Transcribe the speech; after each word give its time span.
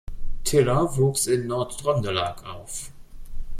Tiller 0.43 0.97
wuchs 0.97 1.27
in 1.27 1.45
Nord-Trøndelag 1.45 2.43
auf. 2.43 2.91